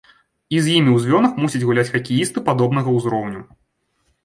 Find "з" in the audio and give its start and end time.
0.67-0.71